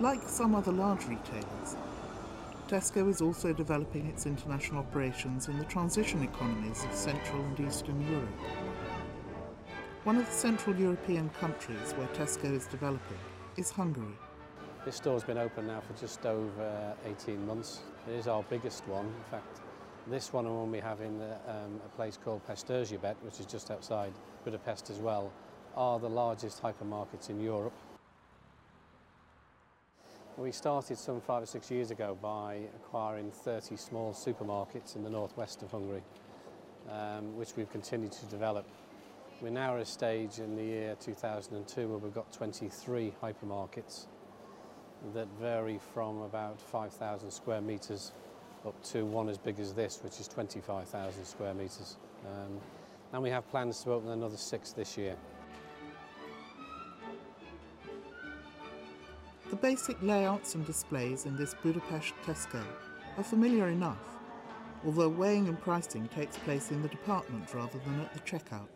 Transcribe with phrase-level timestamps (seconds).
[0.00, 1.76] Like some other large retailers,
[2.68, 8.00] Tesco is also developing its international operations in the transition economies of Central and Eastern
[8.08, 8.28] Europe.
[10.04, 13.18] One of the Central European countries where Tesco is developing
[13.56, 14.14] is Hungary.
[14.84, 17.80] This store's been open now for just over 18 months.
[18.08, 19.06] It is our biggest one.
[19.06, 19.62] In fact,
[20.06, 24.12] this one will be having um, a place called Pesterzsébet, which is just outside
[24.44, 25.32] Budapest as well,
[25.76, 27.72] are the largest hypermarkets in Europe.
[30.38, 35.10] We started some five or six years ago by acquiring 30 small supermarkets in the
[35.10, 36.02] northwest of Hungary,
[36.88, 38.64] um, which we've continued to develop.
[39.40, 44.06] We're now at a stage in the year 2002 where we've got 23 hypermarkets
[45.12, 48.12] that vary from about 5,000 square metres
[48.64, 51.96] up to one as big as this, which is 25,000 square metres.
[52.24, 52.60] Um,
[53.12, 55.16] and we have plans to open another six this year.
[59.60, 62.62] Basic layouts and displays in this Budapest Tesco
[63.16, 64.16] are familiar enough,
[64.84, 68.68] although weighing and pricing takes place in the department rather than at the checkout.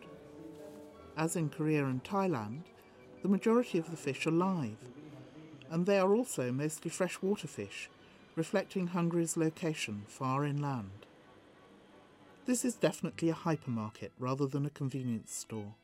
[1.16, 2.62] As in Korea and Thailand,
[3.22, 4.78] the majority of the fish are live,
[5.70, 7.88] and they are also mostly freshwater fish,
[8.34, 11.06] reflecting Hungary's location far inland.
[12.44, 15.74] This is definitely a hypermarket rather than a convenience store.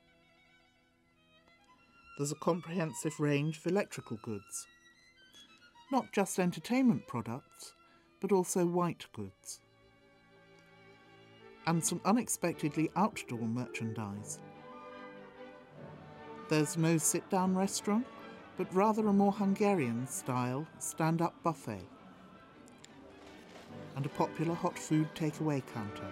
[2.16, 4.66] There's a comprehensive range of electrical goods.
[5.91, 7.72] Not just entertainment products,
[8.20, 9.61] but also white goods.
[11.67, 14.39] And some unexpectedly outdoor merchandise.
[16.50, 18.06] There's no sit down restaurant,
[18.58, 21.86] but rather a more Hungarian style stand up buffet.
[23.97, 26.06] And a popular hot food takeaway counter.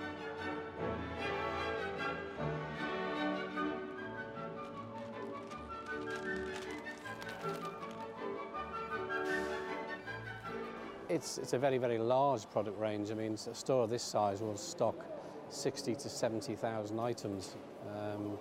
[11.17, 13.11] It's, it's a very, very large product range.
[13.11, 15.07] I mean, a store of this size will stock
[15.49, 17.57] 60 to 70,000 items.
[17.89, 18.37] Um,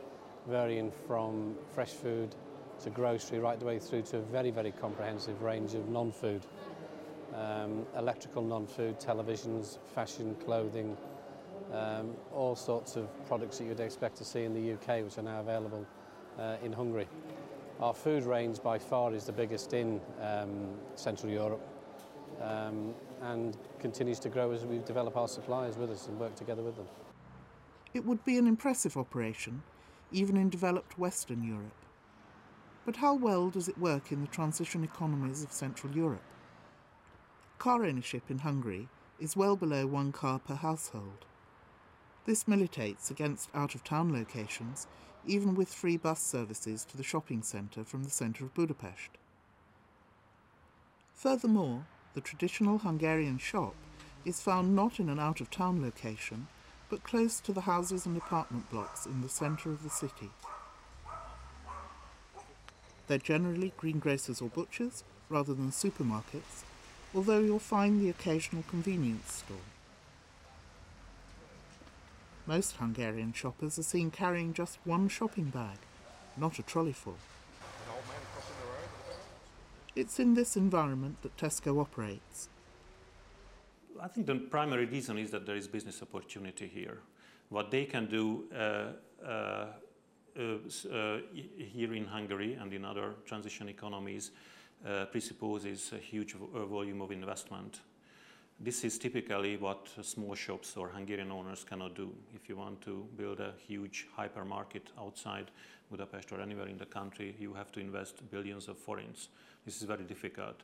[0.46, 2.36] varying from fresh food
[2.84, 6.46] to grocery right the way through to a very, very comprehensive range of non-food.
[7.34, 10.98] Um, electrical non-food, televisions, fashion, clothing,
[11.72, 15.24] um, all sorts of products that you'd expect to see in the UK which are
[15.24, 15.86] now available
[16.38, 17.08] uh, in Hungary.
[17.80, 21.66] Our food range by far is the biggest in um, Central Europe
[22.42, 26.64] um, and continues to grow as we develop our suppliers with us and work together
[26.64, 26.88] with them.
[27.94, 29.64] It would be an impressive operation
[30.12, 31.86] even in developed Western Europe.
[32.86, 36.22] But how well does it work in the transition economies of Central Europe?
[37.58, 38.88] Car ownership in Hungary
[39.20, 41.26] is well below one car per household.
[42.26, 44.88] This militates against out of town locations,
[45.26, 49.10] even with free bus services to the shopping centre from the centre of Budapest.
[51.14, 51.86] Furthermore,
[52.16, 53.76] the traditional Hungarian shop
[54.24, 56.48] is found not in an out of town location,
[56.90, 60.32] but close to the houses and apartment blocks in the centre of the city.
[63.08, 66.64] They're generally greengrocers or butchers rather than supermarkets,
[67.14, 69.58] although you'll find the occasional convenience store.
[72.48, 75.80] Most Hungarian shoppers are seen carrying just one shopping bag,
[76.38, 77.18] not a trolleyful.
[79.96, 82.50] It's in this environment that Tesco operates,
[84.02, 87.00] I think the primary reason is that there is business opportunity here.
[87.50, 89.68] What they can do uh, uh,
[90.38, 91.18] uh,
[91.58, 94.32] here in Hungary and in other transition economies
[94.86, 97.80] uh, presupposes a huge volume of investment.
[98.60, 102.14] This is typically what small shops or Hungarian owners cannot do.
[102.34, 105.52] If you want to build a huge hypermarket outside
[105.92, 109.28] Budapest or anywhere in the country, you have to invest billions of forints.
[109.66, 110.64] This is very difficult.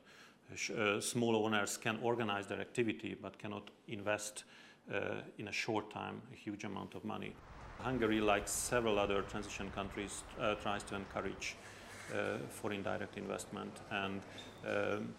[0.52, 4.46] Uh, small owners can organize their activity but cannot invest
[4.94, 7.36] uh, in a short time a huge amount of money.
[7.80, 11.56] Hungary, like several other transition countries, uh, tries to encourage
[12.14, 14.22] uh, foreign direct investment and
[14.66, 15.14] um,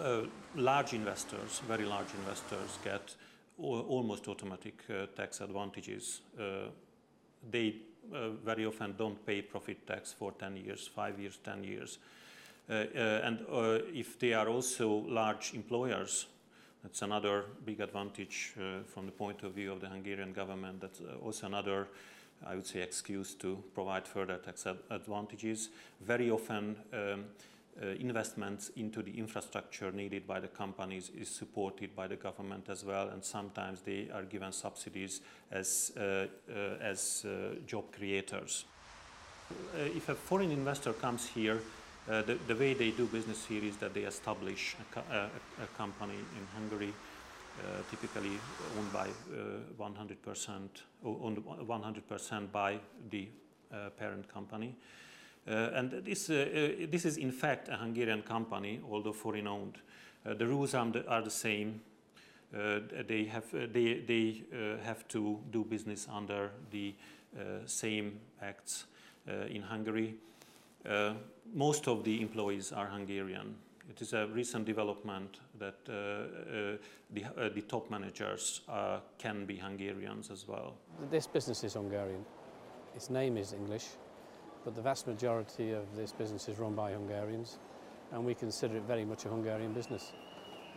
[0.00, 0.22] uh,
[0.56, 3.14] large investors, very large investors, get
[3.58, 6.20] almost automatic uh, tax advantages.
[7.50, 7.74] they
[8.44, 11.98] very often don't pay profit tax for 10 years, 5 years, 10 years.
[12.70, 16.26] Uh, uh, and uh, if they are also large employers,
[16.82, 18.54] that's another big advantage
[18.86, 20.80] from the point of view of the Hungarian government.
[20.80, 21.88] That's also another
[22.46, 25.70] I would say, excuse to provide further tax advantages.
[26.00, 27.16] Very often, um, uh,
[27.80, 33.08] investments into the infrastructure needed by the companies is supported by the government as well,
[33.08, 35.20] and sometimes they are given subsidies
[35.52, 37.24] as, uh, uh, as
[37.66, 38.64] job creators.
[39.74, 41.60] if a foreign investor comes here,
[42.08, 45.28] Uh, the, the, way they do business here is that they establish a, co a,
[45.62, 48.38] a company in Hungary, uh, typically
[48.78, 49.08] owned by
[49.78, 50.48] 100%,
[51.04, 52.78] uh, owned 100% by
[53.10, 53.28] the
[53.70, 54.74] uh, parent company.
[55.48, 59.78] Uh, and this, this is in fact a Hungarian company, although foreign owned.
[60.24, 61.80] the rules are the, are the same.
[62.52, 64.42] they have, they, they
[64.84, 66.94] have to do business under the
[67.66, 68.84] same acts
[69.48, 70.14] in Hungary.
[70.86, 71.14] Uh,
[71.54, 73.54] most of the employees are Hungarian.
[73.90, 76.76] It is a recent development that uh, uh,
[77.10, 80.76] the, uh, the, top managers uh, can be Hungarians as well.
[81.10, 82.24] This business is Hungarian.
[82.94, 83.86] Its name is English,
[84.64, 87.58] but the vast majority of this business is run by Hungarians,
[88.12, 90.12] and we consider it very much a Hungarian business.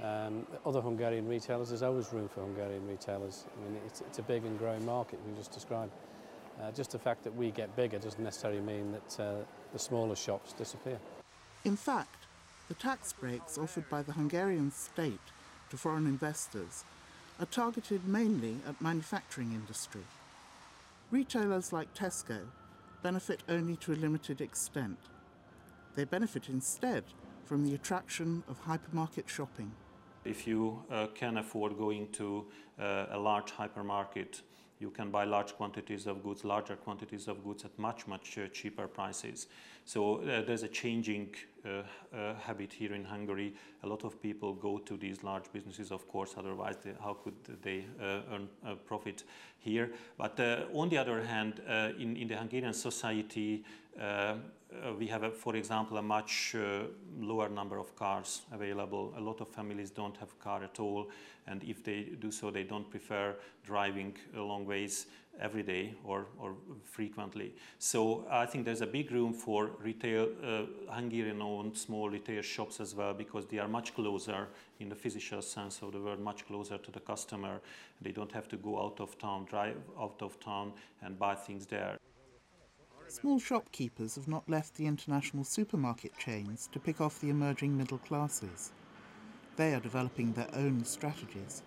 [0.02, 3.46] Um, other Hungarian retailers, there's always room for Hungarian retailers.
[3.56, 5.92] I mean, it's, it's a big and growing market we just described.
[6.62, 9.34] Uh, just the fact that we get bigger doesn't necessarily mean that uh,
[9.74, 11.00] the smaller shops disappear.
[11.66, 12.26] In fact,
[12.68, 15.20] the tax breaks offered by the Hungarian state
[15.70, 16.84] to foreign investors
[17.40, 20.06] are targeted mainly at manufacturing industry.
[21.10, 22.40] Retailers like Tesco
[23.04, 24.98] benefit only to a limited extent.
[25.96, 27.04] They benefit instead
[27.46, 29.72] from the attraction of hypermarket shopping.
[30.24, 32.46] If you uh, can afford going to
[32.80, 34.42] uh, a large hypermarket
[34.82, 38.48] you can buy large quantities of goods, larger quantities of goods at much, much uh,
[38.48, 39.48] cheaper prices.
[39.86, 41.36] So uh, there's a changing
[41.66, 41.84] uh,
[42.16, 43.54] uh habit here in Hungary.
[43.84, 47.36] A lot of people go to these large businesses, of course, otherwise they, how could
[47.62, 49.24] they uh, earn a profit
[49.60, 49.92] here?
[50.18, 51.62] But uh, on the other hand,
[52.00, 53.64] in, in the Hungarian society,
[54.98, 56.56] we have, a, for example, a much
[57.20, 59.14] lower number of cars available.
[59.18, 61.10] A lot of families don't have car at all,
[61.48, 63.36] and if they do so, they don't prefer
[63.66, 65.08] driving long ways
[65.40, 67.54] every day or, or frequently.
[67.80, 72.94] So I think there's a big room for retail, uh, Hungarian-owned small retail shops as
[72.94, 74.48] well because they are much closer
[74.80, 77.60] in the physical sense of the word, much closer to the customer.
[78.02, 81.66] They don't have to go out of town, drive out of town and buy things
[81.66, 81.98] there.
[83.12, 87.98] Small shopkeepers have not left the international supermarket chains to pick off the emerging middle
[87.98, 88.72] classes.
[89.58, 91.62] They are developing their own strategies.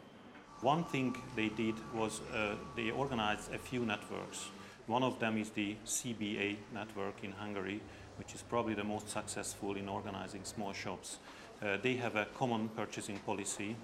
[0.63, 4.49] One thing they did was uh, they organized a few networks.
[4.87, 7.83] One of them is the CBA network in Hungary,
[8.17, 11.19] which is probably the most successful in organizing small shops.
[11.61, 13.77] Uh, they have a common purchasing policy,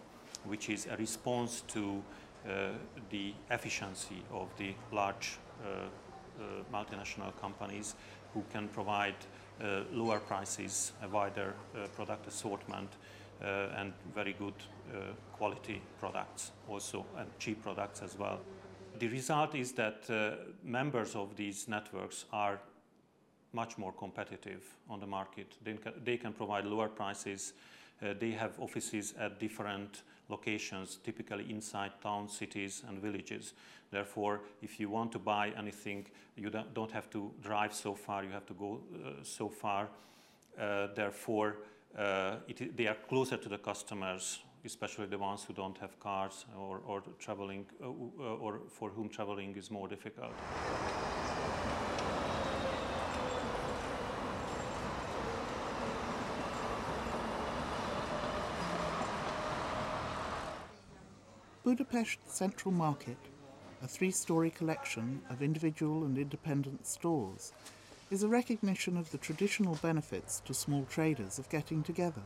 [0.46, 2.02] which is a response to
[2.48, 2.70] uh,
[3.10, 5.88] the efficiency of the large uh,
[6.72, 7.94] multinational companies
[8.34, 9.14] who can provide
[9.62, 11.54] uh, lower prices, a wider
[11.94, 12.90] product assortment,
[13.76, 14.54] and very good
[14.92, 14.98] uh,
[15.32, 18.40] quality products also and cheap products as well.
[18.98, 22.60] The result is that uh, members of these networks are
[23.52, 25.54] much more competitive on the market.
[25.64, 27.54] They can, they can provide lower prices.
[28.02, 33.54] Uh, they have offices at different locations, typically inside towns, cities, and villages.
[33.90, 36.06] Therefore, if you want to buy anything,
[36.36, 39.88] you don't have to drive so far, you have to go uh, so far.
[40.58, 41.56] Uh, therefore,
[41.98, 46.44] uh, it, they are closer to the customers especially the ones who don't have cars
[46.58, 50.32] or, or traveling uh, uh, or for whom traveling is more difficult.
[61.70, 63.16] Budapest Central Market,
[63.80, 67.52] a three-storey collection of individual and independent stores,
[68.10, 72.22] is a recognition of the traditional benefits to small traders of getting together.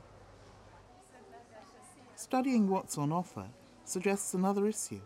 [2.17, 3.45] Studying what's on offer
[3.85, 5.03] suggests another issue.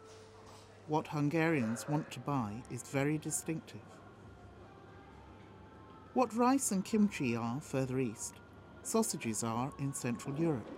[0.87, 3.81] What Hungarians want to buy is very distinctive.
[6.15, 8.35] What rice and kimchi are further east,
[8.85, 10.78] sausages are in Central Europe.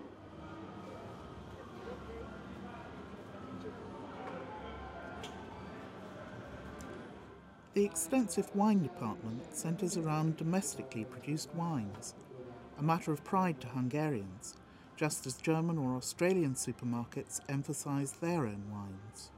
[7.74, 12.14] The extensive wine department centres around domestically produced wines,
[12.78, 14.56] a matter of pride to Hungarians
[15.00, 19.30] just as German or Australian supermarkets emphasise their own wines.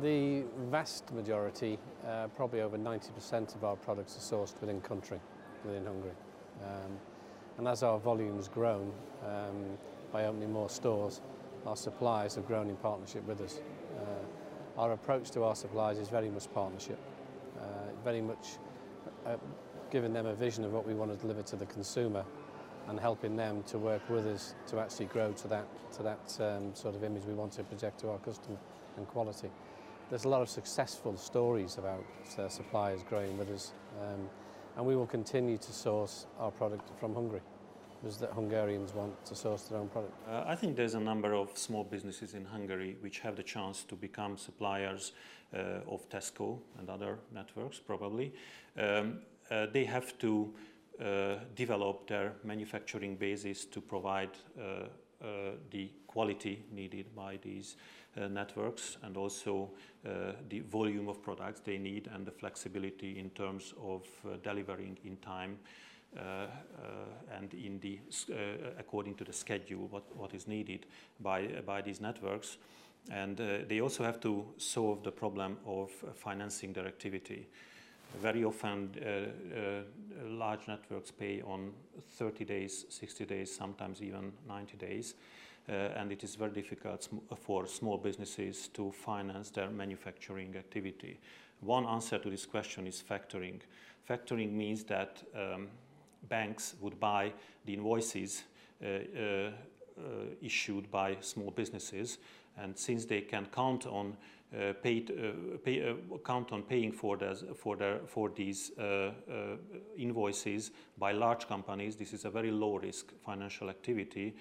[0.00, 1.76] The vast majority,
[2.06, 5.18] uh, probably over 90% of our products are sourced within country,
[5.64, 6.12] within Hungary.
[6.62, 6.92] Um,
[7.58, 8.92] and as our volume's grown
[9.26, 9.76] um,
[10.12, 11.20] by opening more stores,
[11.66, 13.60] our suppliers have grown in partnership with us.
[13.96, 17.00] Uh, our approach to our suppliers is very much partnership,
[17.62, 17.66] Uh,
[18.04, 18.58] very much
[19.26, 19.36] uh,
[19.90, 22.24] giving them a vision of what we want to deliver to the consumer
[22.88, 26.74] and helping them to work with us to actually grow to that, to that um,
[26.74, 28.56] sort of image we want to project to our customer
[28.96, 29.48] and quality.
[30.10, 32.04] There's a lot of successful stories about
[32.38, 34.28] uh, suppliers growing with us um,
[34.76, 37.42] and we will continue to source our product from Hungary.
[38.02, 40.14] Was that Hungarians want to source their own product?
[40.28, 43.84] Uh, I think there's a number of small businesses in Hungary which have the chance
[43.84, 45.12] to become suppliers
[45.54, 48.32] uh, of Tesco and other networks, probably.
[48.76, 50.52] Um, uh, they have to
[51.00, 54.62] uh, develop their manufacturing basis to provide uh,
[55.22, 55.26] uh,
[55.70, 57.76] the quality needed by these
[58.30, 59.70] networks and also
[60.50, 64.06] the volume of products they need and the flexibility in terms of
[64.42, 65.56] delivering in time
[66.18, 66.46] Uh, uh,
[67.38, 67.98] and in the,
[68.30, 70.84] uh, uh, according to the schedule what, what is needed
[71.20, 72.58] by, by these networks.
[73.10, 73.36] And
[73.68, 77.48] they also have to solve the problem of financing their activity.
[78.20, 78.94] Very often,
[80.24, 81.72] large networks pay on
[82.18, 85.14] 30 days, 60 days, sometimes even 90 days.
[85.68, 91.18] Uh, and it is very difficult sm for small businesses to finance their manufacturing activity.
[91.60, 93.60] One answer to this question is factoring.
[94.08, 95.68] Factoring means that um,
[96.28, 97.32] banks would buy
[97.64, 98.44] the invoices
[98.82, 99.50] uh, uh,
[99.98, 100.02] uh,
[100.40, 102.18] issued by small businesses,
[102.56, 104.16] and since they can count on
[104.54, 105.94] uh, paid, uh, pay, uh,
[106.24, 108.72] count on paying for, this, for, for these
[109.96, 114.34] invoices by large companies, this is a very low risk financial activity.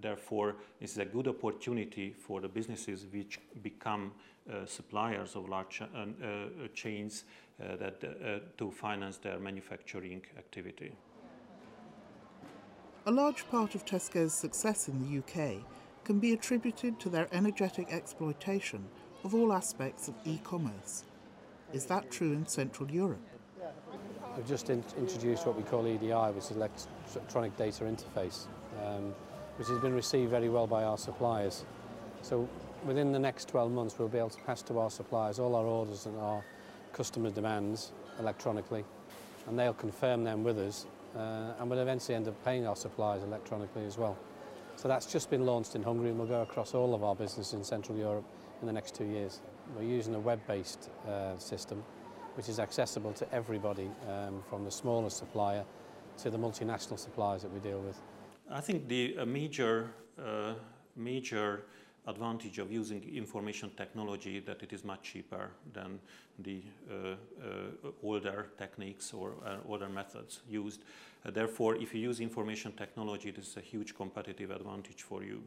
[0.00, 4.12] therefore, this is a good opportunity for the businesses which become
[4.66, 5.82] suppliers of large
[6.74, 7.24] chains
[7.62, 10.90] uh, that, uh, to finance their manufacturing activity.
[13.06, 15.62] A large part of Tesco's success in the UK
[16.02, 18.88] can be attributed to their energetic exploitation
[19.24, 21.04] of all aspects of e-commerce.
[21.72, 23.20] Is that true in Central Europe?
[24.36, 28.46] We've just in introduced what we call EDI, which is Electronic Data Interface,
[28.84, 29.14] um,
[29.56, 31.64] which has been received very well by our suppliers.
[32.22, 32.48] So
[32.84, 35.66] within the next 12 months, we'll be able to pass to our suppliers all our
[35.66, 36.42] orders and our
[36.92, 38.84] customer demands electronically
[39.46, 40.86] and they'll confirm them with us
[41.16, 44.16] uh, and we'll eventually end up paying our suppliers electronically as well.
[44.76, 47.52] So that's just been launched in Hungary and will go across all of our business
[47.52, 48.24] in Central Europe
[48.62, 49.42] in the next two years.
[49.76, 51.84] We're using a web-based uh, system
[52.34, 55.64] which is accessible to everybody um, from the smallest supplier
[56.18, 58.00] to the multinational suppliers that we deal with.
[58.50, 60.54] I think the major, uh,
[60.96, 61.64] major
[62.06, 66.00] advantage of using information technology that it is much cheaper than
[66.40, 70.82] the uh, uh, older techniques or uh, older methods used.
[71.24, 75.42] Uh, therefore, if you use information technology, this is a huge competitive advantage for you.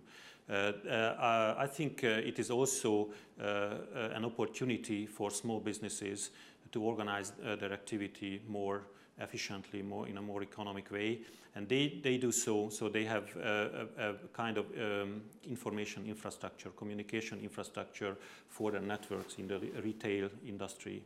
[0.49, 0.53] Uh,
[0.87, 3.09] uh, I think it is also
[3.39, 6.29] an opportunity for small businesses
[6.71, 8.83] to organize their activity more
[9.19, 11.19] efficiently, more in a more economic way.
[11.55, 16.05] And they, they do so, so they have a, a, a kind of um, information
[16.05, 18.17] infrastructure, communication infrastructure
[18.49, 21.03] for their networks in the retail industry.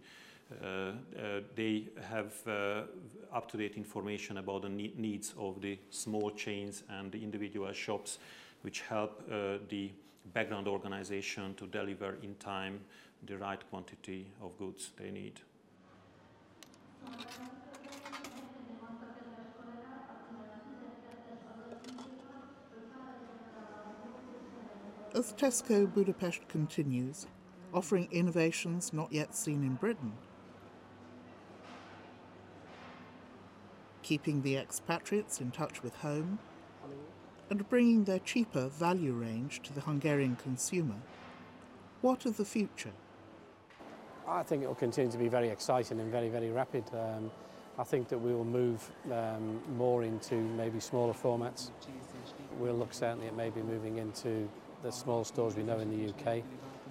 [0.51, 0.91] Uh, uh,
[1.55, 2.81] they have uh,
[3.31, 8.17] up-to-date information about the ne needs of the small chains and the individual shops,
[8.63, 9.91] which help uh, the
[10.33, 12.79] background organization to deliver in time
[13.27, 15.39] the right quantity of goods they need.
[25.19, 27.27] As Tesco Budapest continues,
[27.73, 30.13] offering innovations not yet seen in Britain,
[34.01, 36.39] keeping the expatriates in touch with home,
[37.49, 40.95] and bringing their cheaper value range to the Hungarian consumer,
[41.99, 42.93] what of the future?
[44.25, 46.85] I think it will continue to be very exciting and very, very rapid.
[46.93, 47.29] Um,
[47.77, 51.71] I think that we will move um, more into maybe smaller formats.
[52.57, 54.47] We'll look certainly at maybe moving into
[54.83, 56.43] the small stores we know in the UK,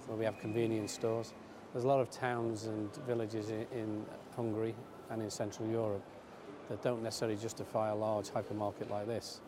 [0.07, 1.33] where we have convenience stores.
[1.73, 4.05] There's a lot of towns and villages in, in
[4.35, 4.75] Hungary
[5.09, 6.03] and in Central Europe
[6.69, 9.41] that don't necessarily justify a large hypermarket like this.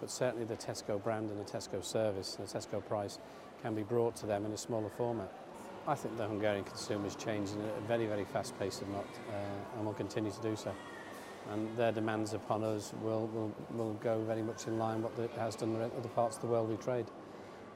[0.00, 3.18] But certainly the Tesco brand and the Tesco service and the Tesco price
[3.62, 5.32] can be brought to them in a smaller format.
[5.86, 9.04] I think the Hungarian consumer is changing at a very, very fast pace and, not,
[9.30, 10.72] uh, and will continue to do so.
[11.50, 15.30] And their demands upon us will, will, will go very much in line with what
[15.30, 17.04] it has done in other parts of the world we trade.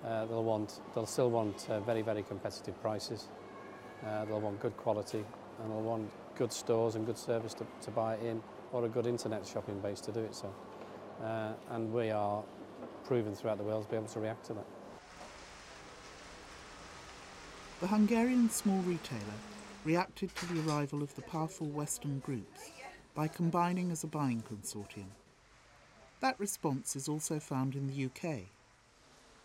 [0.05, 3.29] Uh, they'll want, they'll still want uh, very, very competitive prices.
[4.07, 5.25] Uh, they'll want good quality
[5.63, 8.41] and they'll want good stores and good service to, to buy it in
[8.73, 10.53] or a good internet shopping base to do it so.
[11.23, 12.45] Uh, and we are
[13.05, 14.67] proven throughout the world to be able to react to that.
[17.81, 19.21] The Hungarian small retailer
[19.85, 22.71] reacted to the arrival of the powerful Western groups
[23.15, 25.11] by combining as a buying consortium.
[26.21, 28.43] That response is also found in the UK.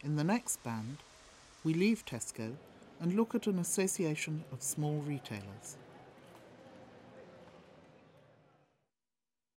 [0.04, 0.98] In the next band,
[1.64, 2.56] we leave Tesco
[3.00, 5.78] and look at an association of small retailers.